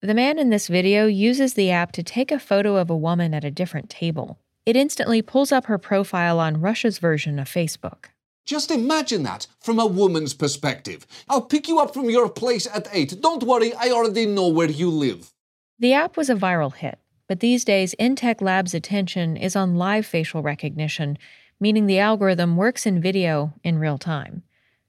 The 0.00 0.14
man 0.14 0.38
in 0.38 0.48
this 0.48 0.66
video 0.66 1.06
uses 1.06 1.52
the 1.52 1.70
app 1.70 1.92
to 1.92 2.02
take 2.02 2.32
a 2.32 2.38
photo 2.38 2.76
of 2.76 2.88
a 2.88 2.96
woman 2.96 3.34
at 3.34 3.44
a 3.44 3.50
different 3.50 3.90
table. 3.90 4.38
It 4.64 4.76
instantly 4.76 5.20
pulls 5.20 5.52
up 5.52 5.66
her 5.66 5.76
profile 5.76 6.40
on 6.40 6.62
Russia's 6.62 6.96
version 6.96 7.38
of 7.38 7.48
Facebook. 7.48 8.06
Just 8.46 8.70
imagine 8.70 9.24
that 9.24 9.46
from 9.60 9.78
a 9.78 9.86
woman's 9.86 10.32
perspective. 10.32 11.06
I'll 11.28 11.42
pick 11.42 11.68
you 11.68 11.80
up 11.80 11.92
from 11.92 12.08
your 12.08 12.30
place 12.30 12.66
at 12.66 12.88
8. 12.90 13.20
Don't 13.20 13.42
worry, 13.42 13.74
I 13.74 13.90
already 13.90 14.24
know 14.24 14.48
where 14.48 14.70
you 14.70 14.88
live. 14.88 15.33
The 15.76 15.92
app 15.92 16.16
was 16.16 16.30
a 16.30 16.36
viral 16.36 16.72
hit, 16.72 17.00
but 17.28 17.40
these 17.40 17.64
days 17.64 17.96
NtechLab's 17.98 18.74
attention 18.74 19.36
is 19.36 19.56
on 19.56 19.74
live 19.74 20.06
facial 20.06 20.40
recognition, 20.40 21.18
meaning 21.58 21.86
the 21.86 21.98
algorithm 21.98 22.56
works 22.56 22.86
in 22.86 23.00
video 23.00 23.54
in 23.64 23.78
real 23.78 23.98
time. 23.98 24.44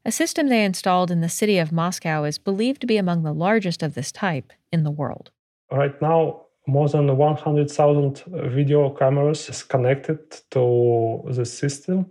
A 0.06 0.12
system 0.12 0.48
they 0.48 0.64
installed 0.64 1.10
in 1.10 1.22
the 1.22 1.30
city 1.30 1.58
of 1.58 1.72
Moscow 1.72 2.24
is 2.24 2.38
believed 2.38 2.82
to 2.82 2.88
be 2.88 2.98
among 2.98 3.24
the 3.24 3.34
largest 3.34 3.82
of 3.82 3.96
this 3.96 4.12
type 4.12 4.54
in 4.72 4.84
the 4.84 4.92
world. 4.92 5.32
Right 5.72 6.00
now, 6.04 6.42
more 6.68 6.88
than 6.88 7.18
100,000 7.18 8.24
video 8.28 8.92
cameras 8.92 9.50
is 9.50 9.64
connected 9.64 10.20
to 10.52 11.24
the 11.32 11.46
system, 11.46 12.06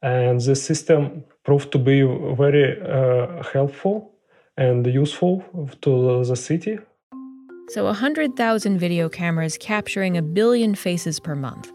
and 0.00 0.40
the 0.40 0.56
system 0.56 1.24
proved 1.44 1.70
to 1.72 1.78
be 1.78 2.00
very 2.34 2.80
uh, 2.80 3.42
helpful 3.52 4.14
and 4.56 4.86
useful 4.86 5.44
to 5.82 6.24
the 6.24 6.36
city 6.36 6.78
so 7.72 7.84
100,000 7.84 8.78
video 8.78 9.08
cameras 9.08 9.56
capturing 9.56 10.16
a 10.16 10.22
billion 10.22 10.74
faces 10.74 11.20
per 11.20 11.36
month. 11.36 11.70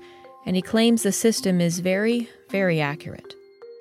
And 0.46 0.56
he 0.56 0.62
claims 0.62 1.04
the 1.04 1.12
system 1.12 1.62
is 1.62 1.80
very, 1.80 2.30
very 2.50 2.82
accurate. 2.82 3.34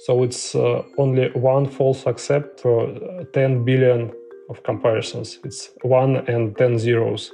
So 0.06 0.22
it's 0.22 0.54
uh, 0.54 0.82
only 0.96 1.30
one 1.32 1.66
false 1.66 2.06
accept 2.06 2.60
for 2.60 2.94
10 3.32 3.64
billion 3.64 4.12
of 4.48 4.62
comparisons. 4.62 5.40
It's 5.44 5.70
one 5.82 6.16
and 6.28 6.56
10 6.56 6.78
zeros. 6.78 7.32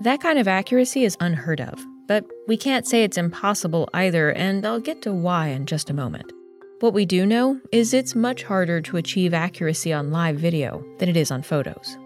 That 0.00 0.20
kind 0.20 0.38
of 0.38 0.48
accuracy 0.48 1.04
is 1.04 1.16
unheard 1.20 1.60
of, 1.60 1.84
but 2.08 2.24
we 2.48 2.56
can't 2.56 2.86
say 2.86 3.04
it's 3.04 3.18
impossible 3.18 3.88
either, 3.92 4.30
and 4.30 4.66
I'll 4.66 4.80
get 4.80 5.02
to 5.02 5.12
why 5.12 5.48
in 5.48 5.66
just 5.66 5.90
a 5.90 5.94
moment. 5.94 6.32
What 6.80 6.94
we 6.94 7.04
do 7.04 7.26
know 7.26 7.60
is 7.70 7.92
it's 7.92 8.14
much 8.14 8.42
harder 8.42 8.80
to 8.80 8.96
achieve 8.96 9.34
accuracy 9.34 9.92
on 9.92 10.10
live 10.10 10.36
video 10.36 10.84
than 10.98 11.08
it 11.08 11.16
is 11.16 11.30
on 11.30 11.42
photos. 11.42 11.96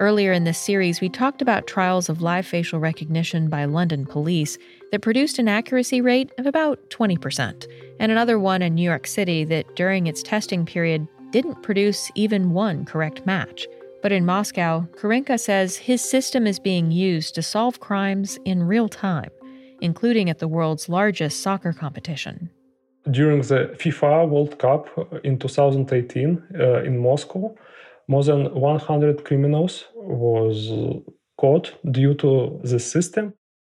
Earlier 0.00 0.32
in 0.32 0.42
this 0.42 0.58
series, 0.58 1.00
we 1.00 1.08
talked 1.08 1.40
about 1.40 1.68
trials 1.68 2.08
of 2.08 2.20
live 2.20 2.46
facial 2.46 2.80
recognition 2.80 3.48
by 3.48 3.64
London 3.64 4.04
police 4.04 4.58
that 4.90 5.02
produced 5.02 5.38
an 5.38 5.48
accuracy 5.48 6.00
rate 6.00 6.32
of 6.36 6.46
about 6.46 6.90
20%, 6.90 7.66
and 8.00 8.10
another 8.10 8.38
one 8.38 8.60
in 8.60 8.74
New 8.74 8.82
York 8.82 9.06
City 9.06 9.44
that, 9.44 9.76
during 9.76 10.06
its 10.08 10.22
testing 10.22 10.66
period, 10.66 11.06
didn't 11.30 11.62
produce 11.62 12.10
even 12.16 12.50
one 12.50 12.84
correct 12.84 13.24
match. 13.24 13.68
But 14.02 14.10
in 14.10 14.26
Moscow, 14.26 14.86
Kukharenko 14.96 15.38
says 15.38 15.76
his 15.76 16.02
system 16.02 16.46
is 16.46 16.58
being 16.58 16.90
used 16.90 17.36
to 17.36 17.42
solve 17.42 17.78
crimes 17.78 18.36
in 18.44 18.64
real 18.64 18.88
time, 18.88 19.30
including 19.80 20.28
at 20.28 20.40
the 20.40 20.48
world's 20.48 20.88
largest 20.88 21.40
soccer 21.40 21.72
competition. 21.72 22.50
During 23.10 23.42
the 23.42 23.76
FIFA 23.78 24.28
World 24.28 24.58
Cup 24.58 24.88
in 25.24 25.38
2018 25.38 26.42
uh, 26.58 26.82
in 26.82 26.98
Moscow, 26.98 27.54
more 28.08 28.24
than 28.24 28.54
100 28.54 29.24
criminals 29.24 29.84
was 29.94 30.70
caught 31.38 31.74
due 31.90 32.14
to 32.14 32.60
the 32.62 32.78
system. 32.78 33.34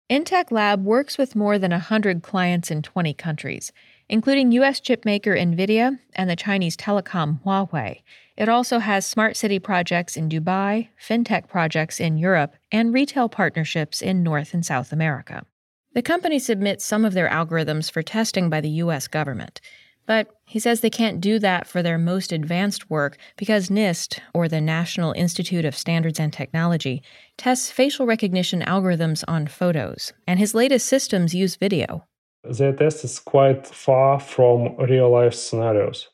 NtechLab 0.10 0.84
works 0.84 1.18
with 1.18 1.36
more 1.36 1.58
than 1.58 1.72
100 1.72 2.22
clients 2.22 2.70
in 2.70 2.84
20 2.84 3.14
countries, 3.16 3.72
including 4.08 4.52
US 4.52 4.80
chipmaker 4.80 5.36
Nvidia 5.36 5.98
and 6.16 6.30
the 6.30 6.36
Chinese 6.36 6.78
telecom 6.78 7.42
Huawei. 7.44 8.02
It 8.38 8.50
also 8.50 8.80
has 8.80 9.06
smart 9.06 9.36
city 9.36 9.58
projects 9.58 10.16
in 10.16 10.30
Dubai, 10.30 10.90
fintech 11.02 11.48
projects 11.48 12.00
in 12.00 12.18
Europe, 12.18 12.54
and 12.72 12.94
retail 12.94 13.30
partnerships 13.30 14.02
in 14.02 14.22
North 14.22 14.54
and 14.54 14.66
South 14.66 14.92
America. 14.92 15.46
The 15.94 16.02
company 16.02 16.40
submits 16.40 16.86
some 16.86 17.06
of 17.06 17.14
their 17.14 17.30
algorithms 17.30 17.90
for 17.90 18.04
testing 18.04 18.50
by 18.50 18.62
the 18.62 18.70
US 18.84 19.08
government. 19.08 19.62
But 20.06 20.28
he 20.46 20.60
says 20.60 20.82
they 20.82 20.90
can't 20.90 21.20
do 21.20 21.40
that 21.40 21.68
for 21.68 21.82
their 21.82 21.98
most 21.98 22.32
advanced 22.32 22.90
work 22.90 23.18
because 23.38 23.70
NIST, 23.70 24.20
or 24.34 24.48
the 24.48 24.62
National 24.62 25.14
Institute 25.14 25.66
of 25.66 25.76
Standards 25.76 26.20
and 26.20 26.32
Technology, 26.32 27.02
tests 27.38 27.72
facial 27.72 28.06
recognition 28.06 28.62
algorithms 28.62 29.24
on 29.28 29.48
photos, 29.48 30.14
and 30.28 30.40
his 30.40 30.54
latest 30.54 30.88
systems 30.88 31.34
use 31.34 31.56
video. 31.56 32.06
Their 32.44 32.74
test 32.74 33.04
is 33.04 33.20
quite 33.20 33.66
far 33.66 34.20
from 34.20 34.78
real 34.78 35.10
life 35.10 35.34
scenarios. 35.34 36.10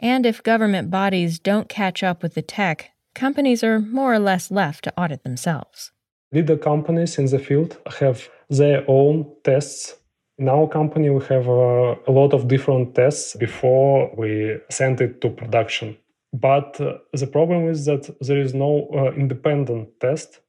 And 0.00 0.26
if 0.26 0.42
government 0.42 0.90
bodies 0.90 1.38
don't 1.38 1.68
catch 1.68 2.02
up 2.02 2.22
with 2.22 2.34
the 2.34 2.42
tech, 2.42 2.90
companies 3.14 3.62
are 3.62 3.78
more 3.78 4.12
or 4.12 4.18
less 4.18 4.50
left 4.50 4.84
to 4.84 5.00
audit 5.00 5.22
themselves. 5.22 5.92
Leader 6.32 6.56
companies 6.56 7.18
in 7.18 7.26
the 7.26 7.38
field 7.38 7.78
have 8.00 8.28
their 8.50 8.84
own 8.88 9.32
tests 9.44 9.94
in 10.38 10.48
our 10.48 10.68
company, 10.68 11.08
we 11.10 11.24
have 11.26 11.48
uh, 11.48 11.94
a 12.06 12.12
lot 12.12 12.34
of 12.34 12.48
different 12.48 12.94
tests 12.94 13.34
before 13.36 14.10
we 14.16 14.58
send 14.70 15.00
it 15.00 15.20
to 15.22 15.30
production. 15.30 15.96
But 16.32 16.78
uh, 16.80 16.98
the 17.12 17.26
problem 17.26 17.68
is 17.68 17.86
that 17.86 18.14
there 18.20 18.40
is 18.40 18.52
no 18.52 18.88
uh, 18.94 19.12
independent 19.12 19.88
test 20.00 20.40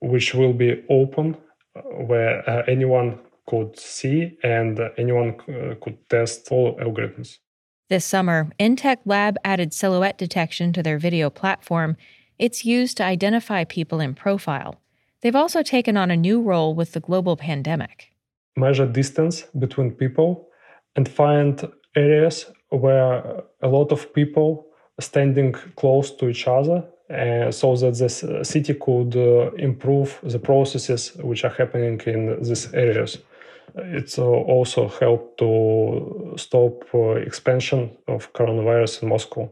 which 0.00 0.34
will 0.34 0.52
be 0.52 0.84
open 0.88 1.36
uh, 1.74 1.80
where 1.80 2.48
uh, 2.48 2.62
anyone 2.68 3.18
could 3.46 3.76
see 3.76 4.38
and 4.44 4.78
anyone 4.98 5.34
could 5.80 5.96
test 6.10 6.48
all 6.52 6.76
algorithms. 6.76 7.38
This 7.88 8.04
summer, 8.04 8.50
NtechLab 8.60 9.36
added 9.42 9.72
silhouette 9.72 10.18
detection 10.18 10.72
to 10.74 10.82
their 10.82 10.98
video 10.98 11.30
platform. 11.30 11.96
It's 12.38 12.66
used 12.66 12.98
to 12.98 13.04
identify 13.04 13.64
people 13.64 14.00
in 14.00 14.14
profile. 14.14 14.76
They've 15.22 15.34
also 15.34 15.62
taken 15.62 15.96
on 15.96 16.10
a 16.10 16.16
new 16.16 16.42
role 16.42 16.74
with 16.74 16.92
the 16.92 17.00
global 17.00 17.38
pandemic 17.38 18.12
measure 18.58 18.86
distance 18.86 19.42
between 19.58 19.90
people 19.92 20.48
and 20.96 21.08
find 21.08 21.66
areas 21.96 22.46
where 22.70 23.42
a 23.62 23.68
lot 23.68 23.92
of 23.92 24.12
people 24.12 24.66
standing 25.00 25.52
close 25.76 26.10
to 26.16 26.28
each 26.28 26.46
other 26.46 26.84
uh, 27.10 27.50
so 27.50 27.74
that 27.76 27.96
the 27.96 28.44
city 28.44 28.74
could 28.74 29.16
uh, 29.16 29.50
improve 29.52 30.18
the 30.22 30.38
processes 30.38 31.12
which 31.22 31.44
are 31.44 31.54
happening 31.60 32.00
in 32.06 32.42
these 32.42 32.72
areas. 32.74 33.18
It's 33.76 34.18
uh, 34.18 34.24
also 34.24 34.88
helped 34.88 35.38
to 35.38 36.34
stop 36.36 36.84
uh, 36.94 37.12
expansion 37.12 37.96
of 38.06 38.32
coronavirus 38.32 39.02
in 39.02 39.08
Moscow. 39.08 39.50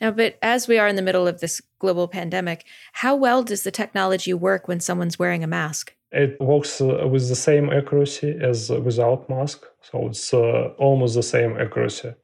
Now, 0.00 0.10
but 0.10 0.38
as 0.42 0.66
we 0.68 0.78
are 0.78 0.88
in 0.88 0.96
the 0.96 1.02
middle 1.02 1.26
of 1.28 1.40
this 1.40 1.60
global 1.78 2.08
pandemic, 2.08 2.64
how 2.92 3.14
well 3.16 3.42
does 3.42 3.62
the 3.62 3.70
technology 3.70 4.34
work 4.34 4.66
when 4.68 4.80
someone's 4.80 5.18
wearing 5.18 5.44
a 5.44 5.46
mask? 5.46 5.94
It 6.14 6.40
works 6.40 6.80
with 6.80 7.28
the 7.28 7.34
same 7.34 7.70
accuracy 7.70 8.38
as 8.40 8.70
without 8.70 9.28
mask, 9.28 9.66
so 9.80 10.06
it's 10.06 10.32
uh, 10.32 10.70
almost 10.78 11.16
the 11.16 11.22
same 11.22 11.56
accuracy. 11.58 12.14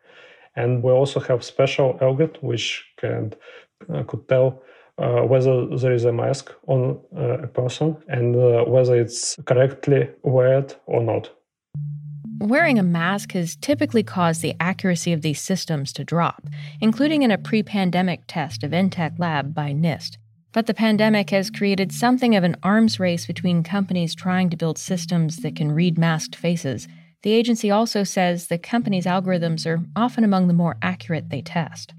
And 0.55 0.83
we 0.83 0.93
also 0.93 1.19
have 1.21 1.43
special 1.45 1.99
algorithm 2.01 2.41
which 2.41 2.85
can 2.99 3.35
uh, 3.93 4.05
could 4.05 4.29
tell 4.29 4.63
uh, 4.99 5.23
whether 5.23 5.67
there 5.77 5.93
is 5.93 6.05
a 6.05 6.13
mask 6.13 6.53
on 6.67 7.01
uh, 7.17 7.39
a 7.43 7.47
person 7.47 7.97
and 8.09 8.37
uh, 8.37 8.65
whether 8.65 8.95
it's 8.95 9.37
correctly 9.47 10.09
weared 10.23 10.75
or 10.87 11.03
not. 11.03 11.31
Wearing 12.41 12.79
a 12.79 12.83
mask 12.83 13.33
has 13.33 13.57
typically 13.57 14.03
caused 14.03 14.41
the 14.41 14.55
accuracy 14.61 15.13
of 15.13 15.23
these 15.23 15.41
systems 15.41 15.93
to 15.95 16.05
drop, 16.05 16.43
including 16.81 17.23
in 17.23 17.31
a 17.31 17.39
pre 17.39 17.63
pandemic 17.63 18.23
test 18.27 18.63
of 18.63 18.71
NtechLab 18.71 19.53
by 19.53 19.73
NIST. 19.73 20.17
But 20.53 20.67
the 20.67 20.75
pandemic 20.75 21.31
has 21.31 21.49
created 21.49 21.93
something 21.93 22.35
of 22.35 22.43
an 22.43 22.57
arms 22.63 22.99
race 22.99 23.25
between 23.27 23.63
companies 23.63 24.15
trying 24.15 24.51
to 24.51 24.57
build 24.57 24.79
systems 24.79 25.39
that 25.39 25.55
can 25.55 25.71
read 25.71 25.97
masked 25.97 26.35
faces. 26.35 26.89
The 27.23 27.33
agency 27.33 27.71
also 27.71 28.03
says 28.03 28.49
the 28.49 28.59
company's 28.59 29.07
algorithms 29.07 29.65
are 29.65 29.85
often 29.95 30.25
among 30.25 30.49
the 30.49 30.55
more 30.55 30.77
accurate 30.83 31.29
they 31.29 31.43
test. 31.43 31.95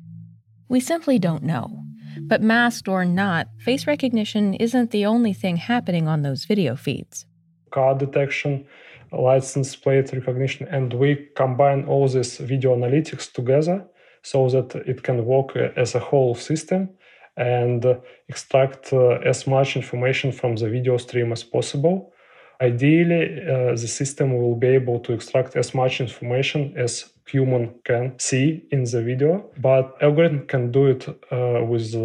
We 0.68 0.82
simply 0.82 1.18
don't 1.18 1.44
know. 1.44 1.84
But 2.20 2.42
masked 2.42 2.90
or 2.90 3.06
not, 3.06 3.48
face 3.60 3.88
recognition 3.88 4.54
isn't 4.56 4.92
the 4.92 5.06
only 5.06 5.32
thing 5.32 5.56
happening 5.56 6.10
on 6.10 6.24
those 6.24 6.44
video 6.44 6.76
feeds. 6.76 7.26
Car 7.72 7.96
detection, 7.98 8.66
license 9.14 9.78
plate 9.78 10.12
recognition, 10.12 10.68
and 10.68 10.94
we 10.94 11.30
combine 11.38 11.86
all 11.86 12.10
this 12.10 12.38
video 12.38 12.76
analytics 12.76 13.32
together 13.32 13.86
so 14.24 14.50
that 14.50 14.76
it 14.76 15.04
can 15.04 15.26
work 15.26 15.56
as 15.56 15.96
a 15.96 16.00
whole 16.00 16.36
system 16.36 16.90
and 17.38 17.86
extract 18.28 18.94
uh, 18.94 19.20
as 19.26 19.48
much 19.48 19.76
information 19.76 20.32
from 20.32 20.56
the 20.56 20.70
video 20.70 20.98
stream 20.98 21.32
as 21.32 21.44
possible. 21.44 22.14
Ideally, 22.62 23.42
uh, 23.42 23.72
the 23.72 23.88
system 23.88 24.38
will 24.38 24.56
be 24.56 24.68
able 24.68 25.00
to 25.00 25.14
extract 25.14 25.56
as 25.56 25.74
much 25.74 26.00
information 26.00 26.74
as 26.78 27.12
human 27.26 27.74
can 27.84 28.20
see 28.20 28.64
in 28.72 28.84
the 28.84 29.02
video, 29.02 29.50
but 29.58 29.96
algorithm 30.02 30.46
can 30.46 30.72
do 30.72 30.88
it 30.88 31.08
uh, 31.32 31.64
with 31.66 31.96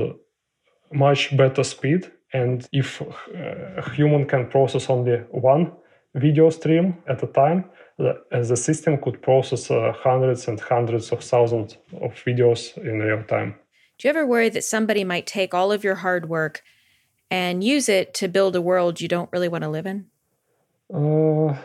much 0.92 1.36
better 1.36 1.62
speed. 1.64 2.10
And 2.32 2.66
if 2.72 3.00
a 3.00 3.90
human 3.94 4.26
can 4.26 4.48
process 4.48 4.90
only 4.90 5.18
one 5.30 5.72
video 6.14 6.50
stream 6.50 6.96
at 7.08 7.22
a 7.22 7.26
time, 7.26 7.64
the, 7.98 8.22
the 8.30 8.56
system 8.56 8.98
could 8.98 9.22
process 9.22 9.70
uh, 9.70 9.92
hundreds 9.96 10.48
and 10.48 10.60
hundreds 10.60 11.12
of 11.12 11.22
thousands 11.22 11.76
of 12.00 12.12
videos 12.24 12.76
in 12.78 13.00
real 13.00 13.22
time. 13.24 13.54
Do 13.98 14.08
you 14.08 14.10
ever 14.10 14.26
worry 14.26 14.50
that 14.50 14.64
somebody 14.64 15.04
might 15.04 15.26
take 15.26 15.54
all 15.54 15.72
of 15.72 15.82
your 15.82 15.96
hard 15.96 16.28
work 16.28 16.62
and 17.30 17.64
use 17.64 17.88
it 17.88 18.12
to 18.14 18.28
build 18.28 18.54
a 18.54 18.60
world 18.60 19.00
you 19.00 19.08
don't 19.08 19.30
really 19.32 19.48
want 19.48 19.64
to 19.64 19.70
live 19.70 19.86
in? 19.86 20.06
Uh, 20.92 21.56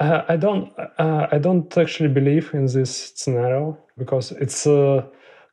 I, 0.00 0.24
I 0.30 0.36
don't. 0.36 0.72
Uh, 0.98 1.26
I 1.30 1.38
don't 1.38 1.76
actually 1.76 2.08
believe 2.08 2.54
in 2.54 2.66
this 2.66 3.12
scenario 3.14 3.78
because 3.98 4.32
it's 4.32 4.66
a 4.66 5.06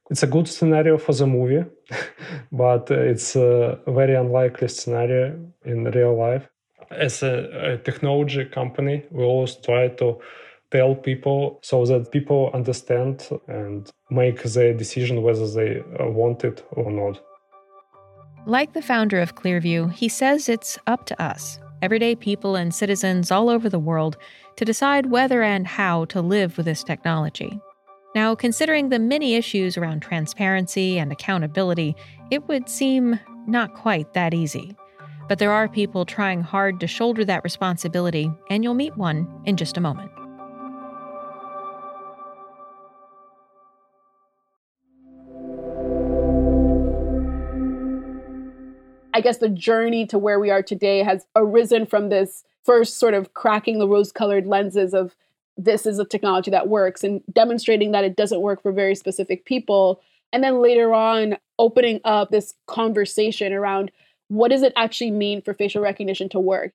it's 0.09 0.23
a 0.23 0.27
good 0.27 0.47
scenario 0.47 0.97
for 0.97 1.13
the 1.13 1.27
movie, 1.27 1.65
but 2.51 2.89
it's 2.89 3.35
a 3.35 3.79
very 3.87 4.15
unlikely 4.15 4.69
scenario 4.69 5.37
in 5.65 5.83
real 5.83 6.17
life. 6.17 6.47
As 6.91 7.23
a, 7.23 7.73
a 7.73 7.77
technology 7.79 8.45
company, 8.45 9.03
we 9.11 9.23
always 9.23 9.55
try 9.55 9.89
to 9.89 10.19
tell 10.75 10.95
people 10.95 11.59
so 11.61 11.85
that 11.85 12.11
people 12.11 12.51
understand 12.53 13.29
and 13.47 13.91
make 14.09 14.43
the 14.43 14.73
decision 14.73 15.21
whether 15.21 15.47
they 15.47 15.81
uh, 15.99 16.07
want 16.09 16.43
it 16.43 16.65
or 16.71 16.91
not. 16.91 17.21
Like 18.45 18.73
the 18.73 18.81
founder 18.81 19.19
of 19.21 19.35
Clearview, 19.35 19.91
he 19.91 20.09
says 20.09 20.49
it's 20.49 20.77
up 20.85 21.05
to 21.05 21.21
us, 21.21 21.59
everyday 21.81 22.15
people 22.15 22.55
and 22.55 22.75
citizens 22.75 23.31
all 23.31 23.49
over 23.49 23.69
the 23.69 23.79
world, 23.79 24.17
to 24.57 24.65
decide 24.65 25.07
whether 25.07 25.41
and 25.41 25.65
how 25.65 26.05
to 26.05 26.21
live 26.21 26.57
with 26.57 26.65
this 26.65 26.83
technology. 26.83 27.59
Now, 28.13 28.35
considering 28.35 28.89
the 28.89 28.99
many 28.99 29.35
issues 29.35 29.77
around 29.77 30.01
transparency 30.01 30.99
and 30.99 31.11
accountability, 31.11 31.95
it 32.31 32.47
would 32.47 32.69
seem 32.69 33.19
not 33.47 33.73
quite 33.73 34.13
that 34.13 34.33
easy. 34.33 34.75
But 35.27 35.39
there 35.39 35.51
are 35.51 35.67
people 35.67 36.05
trying 36.05 36.41
hard 36.41 36.79
to 36.79 36.87
shoulder 36.87 37.25
that 37.25 37.43
responsibility, 37.43 38.31
and 38.49 38.63
you'll 38.63 38.73
meet 38.73 38.95
one 38.95 39.27
in 39.45 39.57
just 39.57 39.77
a 39.77 39.81
moment. 39.81 40.11
I 49.15 49.21
guess 49.21 49.37
the 49.37 49.47
journey 49.47 50.05
to 50.07 50.19
where 50.19 50.41
we 50.41 50.51
are 50.51 50.61
today 50.61 51.01
has 51.01 51.25
arisen 51.37 51.85
from 51.85 52.09
this 52.09 52.43
first 52.65 52.97
sort 52.97 53.13
of 53.13 53.33
cracking 53.33 53.79
the 53.79 53.87
rose 53.87 54.11
colored 54.11 54.45
lenses 54.45 54.93
of 54.93 55.15
this 55.55 55.85
is 55.85 55.99
a 55.99 56.03
technology 56.03 56.51
that 56.51 56.67
works 56.67 57.01
and 57.01 57.23
demonstrating 57.31 57.93
that 57.93 58.03
it 58.03 58.17
doesn't 58.17 58.41
work 58.41 58.61
for 58.61 58.73
very 58.73 58.93
specific 58.93 59.45
people. 59.45 60.01
And 60.33 60.43
then 60.43 60.61
later 60.61 60.93
on, 60.93 61.37
opening 61.57 62.01
up 62.03 62.29
this 62.29 62.55
conversation 62.67 63.53
around 63.53 63.89
what 64.27 64.49
does 64.49 64.63
it 64.63 64.73
actually 64.75 65.11
mean 65.11 65.41
for 65.41 65.53
facial 65.53 65.81
recognition 65.81 66.27
to 66.29 66.39
work? 66.41 66.73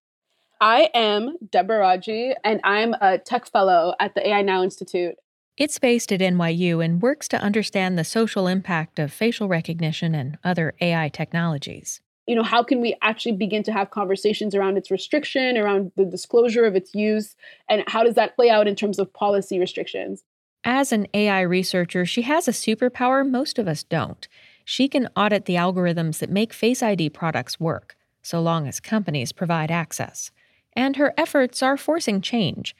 I 0.62 0.88
am 0.94 1.37
Deborah 1.50 1.80
Raji, 1.80 2.32
and 2.42 2.62
I'm 2.64 2.94
a 3.02 3.18
tech 3.18 3.44
fellow 3.50 3.92
at 4.00 4.14
the 4.14 4.26
AI 4.26 4.40
Now 4.40 4.62
Institute. 4.62 5.16
It's 5.59 5.78
based 5.78 6.11
at 6.11 6.20
NYU 6.20 6.82
and 6.82 7.02
works 7.02 7.28
to 7.28 7.37
understand 7.38 7.99
the 7.99 8.04
social 8.04 8.47
impact 8.47 8.99
of 8.99 9.12
facial 9.12 9.47
recognition 9.47 10.14
and 10.14 10.38
other 10.42 10.73
AI 10.80 11.11
technologies. 11.11 12.00
You 12.31 12.37
know, 12.37 12.45
how 12.45 12.63
can 12.63 12.81
we 12.81 12.97
actually 13.03 13.33
begin 13.33 13.65
to 13.65 13.73
have 13.73 13.91
conversations 13.91 14.55
around 14.55 14.77
its 14.77 14.89
restriction, 14.89 15.59
around 15.59 15.91
the 15.97 16.05
disclosure 16.05 16.65
of 16.65 16.77
its 16.77 16.95
use, 16.95 17.35
and 17.69 17.83
how 17.89 18.05
does 18.05 18.15
that 18.15 18.37
play 18.37 18.49
out 18.49 18.69
in 18.69 18.77
terms 18.77 19.01
of 19.01 19.13
policy 19.13 19.59
restrictions? 19.59 20.23
As 20.63 20.93
an 20.93 21.09
AI 21.13 21.41
researcher, 21.41 22.07
she 22.07 22.23
has 22.23 22.47
a 22.47 22.53
superpower 22.53 23.29
most 23.29 23.59
of 23.59 23.67
us 23.67 23.83
don't. 23.83 24.29
She 24.65 24.87
can 24.87 25.09
audit 25.17 25.47
the 25.47 25.57
algorithms 25.57 26.21
that 26.21 26.31
make 26.31 26.53
Face 26.53 26.85
ID 26.85 27.11
products 27.11 27.59
work, 27.59 27.97
so 28.23 28.41
long 28.41 28.69
as 28.69 28.79
companies 28.79 29.33
provide 29.33 29.73
access. 29.73 30.31
And 30.75 30.95
her 30.95 31.13
efforts 31.19 31.65
are 31.65 31.77
forcing 31.77 32.21
change. 32.21 32.77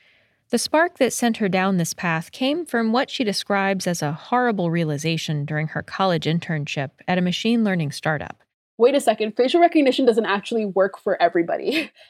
The 0.51 0.59
spark 0.59 0.99
that 0.99 1.13
sent 1.13 1.39
her 1.39 1.49
down 1.49 1.77
this 1.77 1.93
path 1.93 2.31
came 2.31 2.65
from 2.65 2.93
what 2.93 3.11
she 3.11 3.25
describes 3.25 3.89
as 3.89 4.01
a 4.01 4.13
horrible 4.13 4.71
realization 4.71 5.45
during 5.45 5.67
her 5.67 5.83
college 5.83 6.27
internship 6.27 6.91
at 7.09 7.19
a 7.19 7.21
machine 7.21 7.65
learning 7.65 7.91
startup. 7.91 8.45
Wait 8.81 8.95
a 8.95 9.01
second, 9.01 9.37
facial 9.37 9.61
recognition 9.61 10.07
doesn't 10.07 10.25
actually 10.25 10.65
work 10.65 10.99
for 10.99 11.21
everybody. 11.23 11.93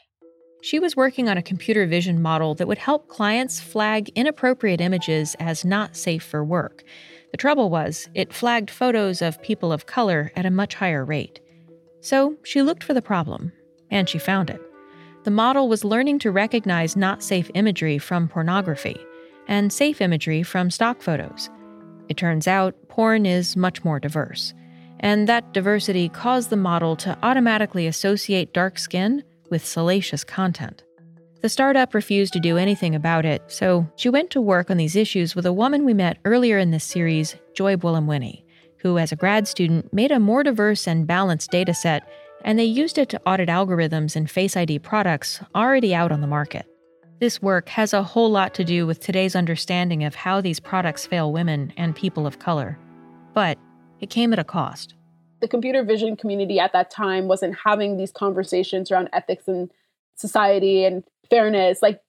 She 0.62 0.78
was 0.78 0.94
working 0.94 1.26
on 1.26 1.38
a 1.38 1.42
computer 1.42 1.86
vision 1.86 2.20
model 2.20 2.54
that 2.56 2.68
would 2.68 2.76
help 2.76 3.08
clients 3.08 3.60
flag 3.60 4.10
inappropriate 4.10 4.82
images 4.82 5.34
as 5.40 5.64
not 5.64 5.96
safe 5.96 6.22
for 6.22 6.44
work. 6.44 6.84
The 7.30 7.38
trouble 7.38 7.70
was, 7.70 8.10
it 8.14 8.34
flagged 8.34 8.70
photos 8.70 9.22
of 9.22 9.40
people 9.40 9.72
of 9.72 9.86
color 9.86 10.30
at 10.36 10.44
a 10.44 10.50
much 10.50 10.74
higher 10.74 11.02
rate. 11.02 11.40
So 12.02 12.36
she 12.44 12.60
looked 12.60 12.84
for 12.84 12.92
the 12.92 13.00
problem, 13.00 13.52
and 13.90 14.06
she 14.06 14.18
found 14.18 14.50
it. 14.50 14.60
The 15.24 15.30
model 15.30 15.66
was 15.66 15.82
learning 15.82 16.18
to 16.18 16.30
recognize 16.30 16.94
not 16.94 17.22
safe 17.22 17.50
imagery 17.54 17.96
from 17.96 18.28
pornography 18.28 18.98
and 19.48 19.72
safe 19.72 20.02
imagery 20.02 20.42
from 20.42 20.70
stock 20.70 21.00
photos. 21.00 21.48
It 22.10 22.18
turns 22.18 22.46
out 22.46 22.74
porn 22.88 23.24
is 23.24 23.56
much 23.56 23.82
more 23.82 23.98
diverse, 23.98 24.52
and 25.00 25.28
that 25.28 25.52
diversity 25.52 26.08
caused 26.08 26.50
the 26.50 26.56
model 26.56 26.94
to 26.96 27.18
automatically 27.22 27.86
associate 27.86 28.52
dark 28.52 28.78
skin 28.78 29.24
with 29.50 29.66
salacious 29.66 30.22
content. 30.22 30.84
The 31.42 31.48
startup 31.48 31.94
refused 31.94 32.34
to 32.34 32.40
do 32.40 32.58
anything 32.58 32.94
about 32.94 33.24
it, 33.24 33.42
so 33.48 33.90
she 33.96 34.10
went 34.10 34.30
to 34.30 34.42
work 34.42 34.70
on 34.70 34.76
these 34.76 34.94
issues 34.94 35.34
with 35.34 35.46
a 35.46 35.52
woman 35.52 35.86
we 35.86 35.94
met 35.94 36.18
earlier 36.26 36.58
in 36.58 36.70
this 36.70 36.84
series, 36.84 37.34
Joy 37.54 37.76
Buolamwini, 37.76 38.44
who, 38.78 38.98
as 38.98 39.10
a 39.10 39.16
grad 39.16 39.48
student, 39.48 39.90
made 39.92 40.12
a 40.12 40.20
more 40.20 40.42
diverse 40.42 40.86
and 40.86 41.06
balanced 41.06 41.50
data 41.50 41.72
set, 41.72 42.06
and 42.44 42.58
they 42.58 42.64
used 42.64 42.98
it 42.98 43.08
to 43.08 43.20
audit 43.26 43.48
algorithms 43.48 44.16
and 44.16 44.30
Face 44.30 44.54
ID 44.54 44.80
products 44.80 45.40
already 45.54 45.94
out 45.94 46.12
on 46.12 46.20
the 46.20 46.26
market. 46.26 46.66
This 47.20 47.40
work 47.40 47.70
has 47.70 47.94
a 47.94 48.02
whole 48.02 48.30
lot 48.30 48.52
to 48.54 48.64
do 48.64 48.86
with 48.86 49.00
today's 49.00 49.36
understanding 49.36 50.04
of 50.04 50.14
how 50.14 50.42
these 50.42 50.60
products 50.60 51.06
fail 51.06 51.32
women 51.32 51.72
and 51.76 51.96
people 51.96 52.26
of 52.26 52.38
color. 52.38 52.78
But 53.32 53.58
it 54.00 54.10
came 54.10 54.32
at 54.32 54.38
a 54.38 54.44
cost 54.44 54.94
the 55.40 55.48
computer 55.48 55.82
vision 55.82 56.16
community 56.16 56.60
at 56.60 56.72
that 56.72 56.90
time 56.90 57.26
wasn't 57.26 57.56
having 57.64 57.96
these 57.96 58.12
conversations 58.12 58.90
around 58.90 59.08
ethics 59.12 59.48
and 59.48 59.70
society 60.14 60.84
and 60.84 61.02
fairness. 61.28 61.80
Like 61.82 62.00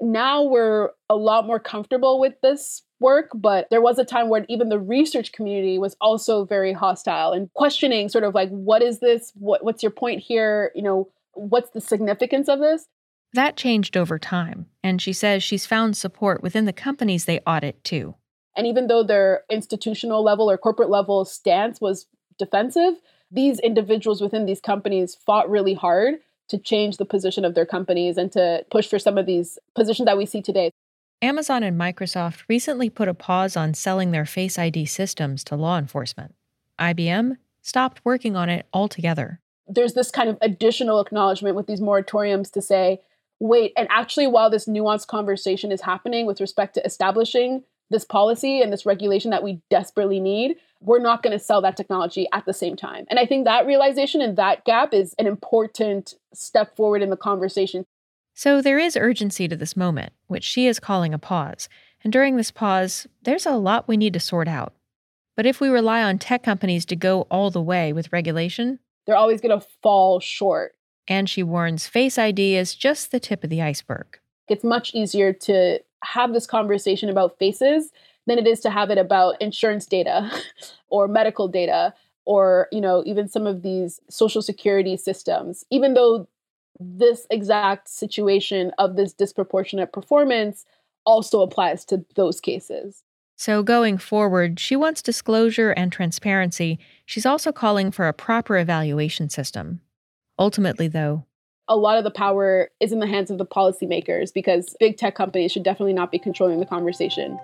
now 0.00 0.42
we're 0.42 0.90
a 1.10 1.16
lot 1.16 1.46
more 1.46 1.58
comfortable 1.58 2.20
with 2.20 2.34
this 2.42 2.82
work, 3.00 3.30
but 3.34 3.66
there 3.70 3.82
was 3.82 3.98
a 3.98 4.04
time 4.04 4.28
when 4.28 4.46
even 4.48 4.68
the 4.68 4.78
research 4.78 5.32
community 5.32 5.78
was 5.78 5.96
also 6.00 6.44
very 6.44 6.72
hostile 6.72 7.32
and 7.32 7.52
questioning 7.54 8.08
sort 8.08 8.24
of 8.24 8.34
like 8.34 8.48
what 8.50 8.82
is 8.82 9.00
this? 9.00 9.32
What 9.34 9.64
what's 9.64 9.82
your 9.82 9.92
point 9.92 10.22
here? 10.22 10.70
You 10.74 10.82
know, 10.82 11.08
what's 11.32 11.70
the 11.70 11.80
significance 11.80 12.48
of 12.48 12.60
this? 12.60 12.86
That 13.32 13.56
changed 13.56 13.96
over 13.96 14.18
time, 14.18 14.66
and 14.82 15.02
she 15.02 15.12
says 15.12 15.42
she's 15.42 15.66
found 15.66 15.96
support 15.96 16.42
within 16.42 16.64
the 16.64 16.72
companies 16.72 17.24
they 17.24 17.40
audit 17.40 17.82
too. 17.84 18.14
And 18.56 18.66
even 18.66 18.86
though 18.86 19.02
their 19.02 19.42
institutional 19.50 20.24
level 20.24 20.50
or 20.50 20.56
corporate 20.56 20.90
level 20.90 21.24
stance 21.24 21.80
was 21.80 22.06
defensive, 22.38 22.94
these 23.30 23.58
individuals 23.60 24.20
within 24.20 24.46
these 24.46 24.60
companies 24.60 25.14
fought 25.14 25.50
really 25.50 25.74
hard 25.74 26.14
to 26.48 26.58
change 26.58 26.96
the 26.96 27.04
position 27.04 27.44
of 27.44 27.54
their 27.54 27.66
companies 27.66 28.16
and 28.16 28.32
to 28.32 28.64
push 28.70 28.88
for 28.88 28.98
some 28.98 29.18
of 29.18 29.26
these 29.26 29.58
positions 29.74 30.06
that 30.06 30.16
we 30.16 30.24
see 30.24 30.40
today. 30.40 30.70
Amazon 31.22 31.62
and 31.62 31.78
Microsoft 31.80 32.44
recently 32.48 32.88
put 32.88 33.08
a 33.08 33.14
pause 33.14 33.56
on 33.56 33.74
selling 33.74 34.10
their 34.10 34.26
Face 34.26 34.58
ID 34.58 34.86
systems 34.86 35.42
to 35.44 35.56
law 35.56 35.78
enforcement. 35.78 36.34
IBM 36.78 37.38
stopped 37.62 38.00
working 38.04 38.36
on 38.36 38.48
it 38.48 38.66
altogether. 38.72 39.40
There's 39.66 39.94
this 39.94 40.10
kind 40.10 40.28
of 40.28 40.38
additional 40.40 41.00
acknowledgement 41.00 41.56
with 41.56 41.66
these 41.66 41.80
moratoriums 41.80 42.52
to 42.52 42.62
say, 42.62 43.00
wait, 43.40 43.72
and 43.76 43.88
actually, 43.90 44.28
while 44.28 44.50
this 44.50 44.66
nuanced 44.66 45.08
conversation 45.08 45.72
is 45.72 45.80
happening 45.80 46.26
with 46.26 46.40
respect 46.40 46.74
to 46.74 46.84
establishing 46.84 47.64
this 47.90 48.04
policy 48.04 48.60
and 48.60 48.72
this 48.72 48.86
regulation 48.86 49.30
that 49.30 49.42
we 49.42 49.60
desperately 49.70 50.20
need, 50.20 50.56
we're 50.80 50.98
not 50.98 51.22
going 51.22 51.36
to 51.36 51.42
sell 51.42 51.60
that 51.62 51.76
technology 51.76 52.26
at 52.32 52.44
the 52.44 52.52
same 52.52 52.76
time. 52.76 53.06
And 53.08 53.18
I 53.18 53.26
think 53.26 53.44
that 53.44 53.66
realization 53.66 54.20
and 54.20 54.36
that 54.36 54.64
gap 54.64 54.92
is 54.92 55.14
an 55.18 55.26
important 55.26 56.14
step 56.34 56.76
forward 56.76 57.02
in 57.02 57.10
the 57.10 57.16
conversation. 57.16 57.84
So 58.34 58.60
there 58.60 58.78
is 58.78 58.96
urgency 58.96 59.48
to 59.48 59.56
this 59.56 59.76
moment, 59.76 60.12
which 60.26 60.44
she 60.44 60.66
is 60.66 60.78
calling 60.78 61.14
a 61.14 61.18
pause. 61.18 61.68
And 62.04 62.12
during 62.12 62.36
this 62.36 62.50
pause, 62.50 63.06
there's 63.22 63.46
a 63.46 63.56
lot 63.56 63.88
we 63.88 63.96
need 63.96 64.12
to 64.12 64.20
sort 64.20 64.48
out. 64.48 64.74
But 65.36 65.46
if 65.46 65.60
we 65.60 65.68
rely 65.68 66.02
on 66.02 66.18
tech 66.18 66.42
companies 66.42 66.84
to 66.86 66.96
go 66.96 67.22
all 67.30 67.50
the 67.50 67.62
way 67.62 67.92
with 67.92 68.12
regulation, 68.12 68.78
they're 69.06 69.16
always 69.16 69.40
going 69.40 69.58
to 69.58 69.66
fall 69.82 70.20
short. 70.20 70.74
And 71.08 71.30
she 71.30 71.42
warns 71.42 71.86
Face 71.86 72.18
ID 72.18 72.56
is 72.56 72.74
just 72.74 73.10
the 73.10 73.20
tip 73.20 73.44
of 73.44 73.50
the 73.50 73.62
iceberg. 73.62 74.18
It's 74.48 74.64
much 74.64 74.94
easier 74.94 75.32
to 75.32 75.80
have 76.04 76.32
this 76.32 76.46
conversation 76.46 77.08
about 77.08 77.38
faces 77.38 77.90
than 78.26 78.38
it 78.38 78.46
is 78.46 78.60
to 78.60 78.70
have 78.70 78.90
it 78.90 78.98
about 78.98 79.40
insurance 79.40 79.86
data 79.86 80.30
or 80.88 81.08
medical 81.08 81.48
data 81.48 81.94
or 82.24 82.68
you 82.72 82.80
know 82.80 83.02
even 83.06 83.28
some 83.28 83.46
of 83.46 83.62
these 83.62 84.00
social 84.10 84.42
security 84.42 84.96
systems. 84.96 85.64
Even 85.70 85.94
though 85.94 86.28
this 86.78 87.26
exact 87.30 87.88
situation 87.88 88.72
of 88.78 88.96
this 88.96 89.12
disproportionate 89.12 89.92
performance 89.92 90.66
also 91.06 91.40
applies 91.40 91.84
to 91.86 92.04
those 92.16 92.40
cases. 92.40 93.04
So 93.36 93.62
going 93.62 93.98
forward 93.98 94.58
she 94.60 94.76
wants 94.76 95.02
disclosure 95.02 95.70
and 95.70 95.92
transparency. 95.92 96.78
She's 97.06 97.26
also 97.26 97.52
calling 97.52 97.90
for 97.90 98.08
a 98.08 98.12
proper 98.12 98.58
evaluation 98.58 99.30
system. 99.30 99.80
Ultimately 100.38 100.88
though 100.88 101.24
a 101.68 101.76
lot 101.76 101.98
of 101.98 102.04
the 102.04 102.10
power 102.10 102.70
is 102.80 102.92
in 102.92 103.00
the 103.00 103.06
hands 103.06 103.30
of 103.30 103.38
the 103.38 103.46
policymakers 103.46 104.32
because 104.32 104.76
big 104.78 104.96
tech 104.96 105.14
companies 105.14 105.50
should 105.50 105.64
definitely 105.64 105.92
not 105.92 106.12
be 106.12 106.18
controlling 106.18 106.60
the 106.60 106.66
conversation. 106.66 107.38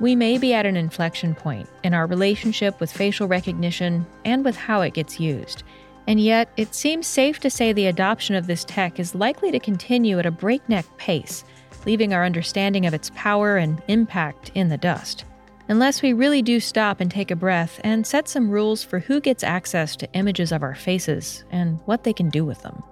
We 0.00 0.14
may 0.14 0.38
be 0.38 0.54
at 0.54 0.66
an 0.66 0.76
inflection 0.76 1.34
point 1.34 1.68
in 1.82 1.94
our 1.94 2.06
relationship 2.06 2.80
with 2.80 2.92
facial 2.92 3.26
recognition 3.26 4.06
and 4.24 4.44
with 4.44 4.56
how 4.56 4.80
it 4.82 4.94
gets 4.94 5.18
used. 5.18 5.62
And 6.06 6.20
yet, 6.20 6.48
it 6.56 6.74
seems 6.74 7.06
safe 7.06 7.38
to 7.40 7.50
say 7.50 7.72
the 7.72 7.86
adoption 7.86 8.34
of 8.34 8.46
this 8.46 8.64
tech 8.64 8.98
is 8.98 9.14
likely 9.14 9.50
to 9.50 9.60
continue 9.60 10.18
at 10.18 10.26
a 10.26 10.30
breakneck 10.30 10.86
pace, 10.96 11.44
leaving 11.84 12.14
our 12.14 12.24
understanding 12.24 12.86
of 12.86 12.94
its 12.94 13.10
power 13.14 13.56
and 13.56 13.82
impact 13.88 14.50
in 14.54 14.68
the 14.68 14.78
dust. 14.78 15.24
Unless 15.70 16.00
we 16.00 16.14
really 16.14 16.40
do 16.40 16.60
stop 16.60 16.98
and 16.98 17.10
take 17.10 17.30
a 17.30 17.36
breath 17.36 17.78
and 17.84 18.06
set 18.06 18.26
some 18.26 18.50
rules 18.50 18.82
for 18.82 19.00
who 19.00 19.20
gets 19.20 19.44
access 19.44 19.96
to 19.96 20.10
images 20.14 20.50
of 20.50 20.62
our 20.62 20.74
faces 20.74 21.44
and 21.50 21.78
what 21.84 22.04
they 22.04 22.14
can 22.14 22.30
do 22.30 22.42
with 22.42 22.62
them. 22.62 22.82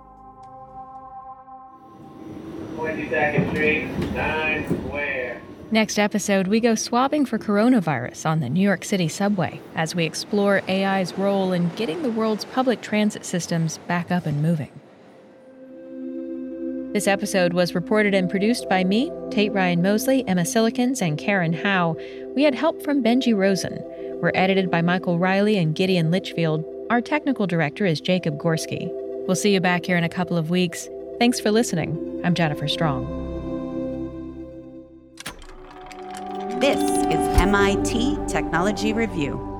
22nd 2.76 3.50
Street, 3.50 4.14
Times 4.14 4.78
Square. 4.78 5.42
Next 5.70 5.98
episode, 5.98 6.48
we 6.48 6.60
go 6.60 6.74
swabbing 6.74 7.24
for 7.24 7.38
coronavirus 7.38 8.26
on 8.26 8.40
the 8.40 8.50
New 8.50 8.60
York 8.60 8.84
City 8.84 9.08
subway 9.08 9.58
as 9.74 9.94
we 9.94 10.04
explore 10.04 10.60
AI's 10.68 11.16
role 11.16 11.52
in 11.52 11.70
getting 11.70 12.02
the 12.02 12.10
world's 12.10 12.44
public 12.44 12.82
transit 12.82 13.24
systems 13.24 13.78
back 13.88 14.10
up 14.10 14.26
and 14.26 14.42
moving. 14.42 14.70
This 16.96 17.06
episode 17.06 17.52
was 17.52 17.74
reported 17.74 18.14
and 18.14 18.30
produced 18.30 18.70
by 18.70 18.82
me, 18.82 19.12
Tate 19.30 19.52
Ryan 19.52 19.82
Mosley, 19.82 20.26
Emma 20.26 20.44
Cillekens, 20.44 21.02
and 21.02 21.18
Karen 21.18 21.52
Hao. 21.52 21.94
We 22.34 22.42
had 22.42 22.54
help 22.54 22.82
from 22.82 23.04
Benji 23.04 23.36
Rosen. 23.36 23.84
We're 24.22 24.32
edited 24.34 24.70
by 24.70 24.80
Michael 24.80 25.18
Reilly 25.18 25.58
and 25.58 25.74
Gideon 25.74 26.10
Lichfield. 26.10 26.64
Our 26.88 27.02
technical 27.02 27.46
director 27.46 27.84
is 27.84 28.00
Jacob 28.00 28.38
Gorski. 28.38 28.88
We'll 29.26 29.36
see 29.36 29.52
you 29.52 29.60
back 29.60 29.84
here 29.84 29.98
in 29.98 30.04
a 30.04 30.08
couple 30.08 30.38
of 30.38 30.48
weeks. 30.48 30.88
Thanks 31.18 31.38
for 31.38 31.50
listening. 31.50 32.22
I'm 32.24 32.34
Jennifer 32.34 32.66
Strong. 32.66 33.04
This 36.60 36.80
is 36.80 37.38
MIT 37.38 38.16
Technology 38.26 38.94
Review. 38.94 39.55